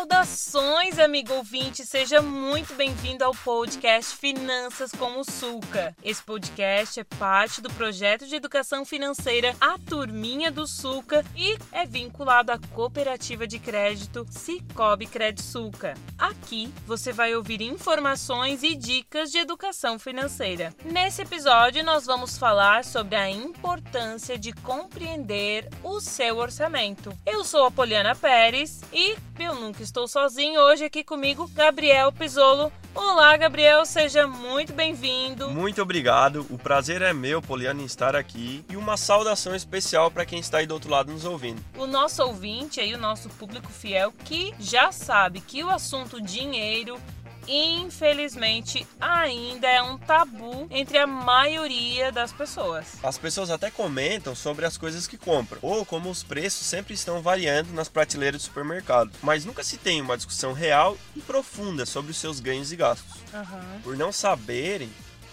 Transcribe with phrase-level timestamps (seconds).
[0.00, 1.84] Saudações, amigo ouvinte!
[1.84, 5.94] Seja muito bem-vindo ao podcast Finanças com o Suca.
[6.02, 11.84] Esse podcast é parte do projeto de educação financeira A Turminha do Suca e é
[11.84, 15.92] vinculado à cooperativa de crédito Cicobi Suca.
[16.18, 20.74] Aqui você vai ouvir informações e dicas de educação financeira.
[20.82, 27.12] Nesse episódio, nós vamos falar sobre a importância de compreender o seu orçamento.
[27.26, 30.60] Eu sou a Poliana Pérez e eu nunca estou sozinho.
[30.60, 32.72] Hoje aqui comigo, Gabriel Pisolo.
[32.94, 35.50] Olá, Gabriel, seja muito bem-vindo.
[35.50, 36.46] Muito obrigado.
[36.50, 38.64] O prazer é meu, Poliana, em estar aqui.
[38.68, 41.62] E uma saudação especial para quem está aí do outro lado nos ouvindo.
[41.76, 46.98] O nosso ouvinte aí, o nosso público fiel, que já sabe que o assunto dinheiro
[47.46, 52.86] infelizmente, ainda é um tabu entre a maioria das pessoas.
[53.02, 57.22] As pessoas até comentam sobre as coisas que compram, ou como os preços sempre estão
[57.22, 62.10] variando nas prateleiras do supermercado, mas nunca se tem uma discussão real e profunda sobre
[62.10, 63.16] os seus ganhos e gastos.
[63.32, 63.80] Uhum.
[63.82, 64.90] Por não saberem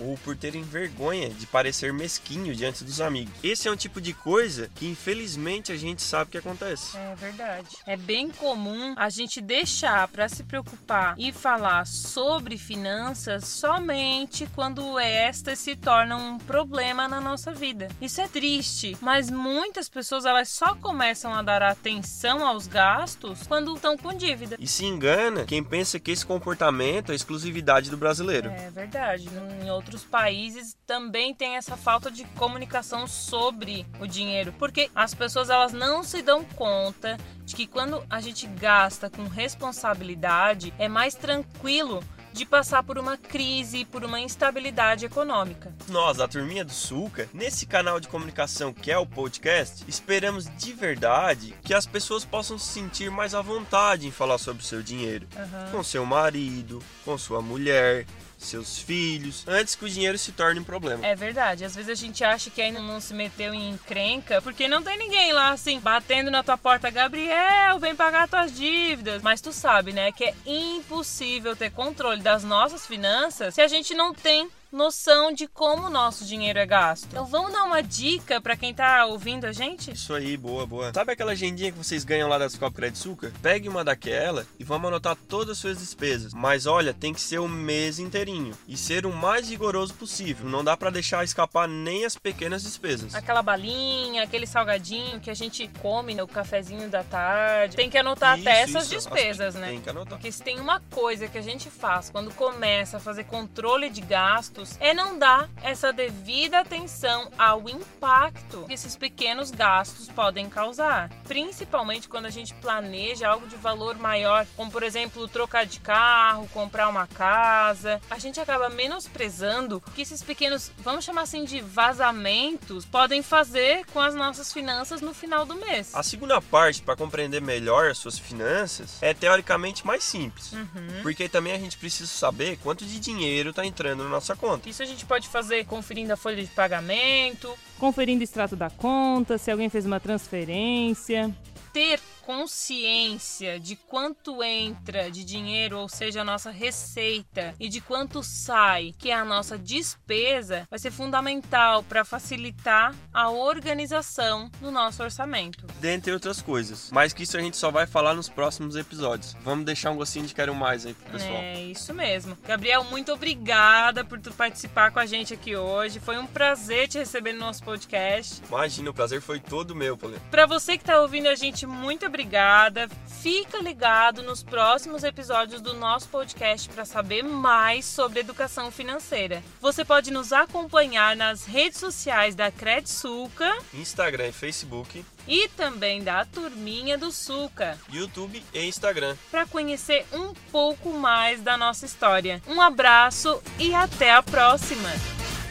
[0.00, 3.34] ou por terem vergonha de parecer mesquinho diante dos amigos.
[3.42, 6.96] Esse é um tipo de coisa que infelizmente a gente sabe que acontece.
[6.96, 7.68] É verdade.
[7.86, 14.98] É bem comum a gente deixar para se preocupar e falar sobre finanças somente quando
[14.98, 17.88] estas se tornam um problema na nossa vida.
[18.00, 23.74] Isso é triste, mas muitas pessoas elas só começam a dar atenção aos gastos quando
[23.74, 24.56] estão com dívida.
[24.58, 28.50] E se engana quem pensa que esse comportamento é exclusividade do brasileiro.
[28.50, 29.28] É verdade.
[29.62, 35.14] Em outros outros países também tem essa falta de comunicação sobre o dinheiro, porque as
[35.14, 40.86] pessoas elas não se dão conta de que quando a gente gasta com responsabilidade é
[40.86, 45.74] mais tranquilo de passar por uma crise, por uma instabilidade econômica.
[45.88, 50.72] Nós, a Turminha do Sulca, nesse canal de comunicação que é o podcast, esperamos de
[50.72, 54.80] verdade que as pessoas possam se sentir mais à vontade em falar sobre o seu
[54.80, 55.72] dinheiro, uhum.
[55.72, 58.06] com seu marido, com sua mulher,
[58.40, 61.06] seus filhos, antes que o dinheiro se torne um problema.
[61.06, 61.64] É verdade.
[61.64, 64.98] Às vezes a gente acha que ainda não se meteu em encrenca, porque não tem
[64.98, 69.22] ninguém lá assim, batendo na tua porta, Gabriel, vem pagar tuas dívidas.
[69.22, 73.94] Mas tu sabe, né, que é impossível ter controle das nossas finanças se a gente
[73.94, 77.06] não tem noção de como o nosso dinheiro é gasto.
[77.10, 79.92] Então vamos dar uma dica para quem tá ouvindo a gente?
[79.92, 80.92] Isso aí, boa, boa.
[80.92, 83.32] Sabe aquela agendinha que vocês ganham lá da Copa Crédito Suca?
[83.42, 86.32] Pegue uma daquela e vamos anotar todas as suas despesas.
[86.32, 90.48] Mas olha, tem que ser o mês inteirinho e ser o mais rigoroso possível.
[90.48, 93.14] Não dá para deixar escapar nem as pequenas despesas.
[93.14, 97.76] Aquela balinha, aquele salgadinho que a gente come no cafezinho da tarde.
[97.76, 98.94] Tem que anotar isso, até essas isso.
[98.94, 99.68] despesas, né?
[99.68, 100.18] Tem que anotar.
[100.18, 104.00] Porque se tem uma coisa que a gente faz quando começa a fazer controle de
[104.00, 111.08] gasto é não dar essa devida atenção ao impacto que esses pequenos gastos podem causar,
[111.26, 116.48] principalmente quando a gente planeja algo de valor maior, como por exemplo trocar de carro,
[116.52, 118.00] comprar uma casa.
[118.10, 124.00] A gente acaba menosprezando que esses pequenos, vamos chamar assim de vazamentos, podem fazer com
[124.00, 125.94] as nossas finanças no final do mês.
[125.94, 131.02] A segunda parte para compreender melhor as suas finanças é teoricamente mais simples, uhum.
[131.02, 134.68] porque também a gente precisa saber quanto de dinheiro está entrando na nossa conta conta.
[134.68, 139.38] Isso a gente pode fazer conferindo a folha de pagamento, conferindo o extrato da conta,
[139.38, 141.34] se alguém fez uma transferência.
[141.72, 142.00] Ter
[142.30, 148.94] consciência de quanto entra de dinheiro, ou seja, a nossa receita, e de quanto sai,
[148.96, 155.66] que é a nossa despesa, vai ser fundamental para facilitar a organização do nosso orçamento.
[155.80, 156.90] Dentre outras coisas.
[156.92, 159.36] Mas que isso a gente só vai falar nos próximos episódios.
[159.42, 161.34] Vamos deixar um gostinho de quero mais aí pro pessoal.
[161.34, 162.36] É, isso mesmo.
[162.46, 165.98] Gabriel, muito obrigada por tu participar com a gente aqui hoje.
[166.00, 168.42] Foi um prazer te receber no nosso podcast.
[168.48, 170.20] Imagina, o prazer foi todo meu, Paulo.
[170.30, 172.88] Para você que tá ouvindo a gente, muito obrigada obrigada.
[173.20, 179.42] Fica ligado nos próximos episódios do nosso podcast para saber mais sobre educação financeira.
[179.60, 186.24] Você pode nos acompanhar nas redes sociais da Credsuca, Instagram e Facebook, e também da
[186.24, 192.40] Turminha do Suca, YouTube e Instagram, para conhecer um pouco mais da nossa história.
[192.46, 194.90] Um abraço e até a próxima.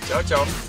[0.07, 0.69] Tchau, tchau.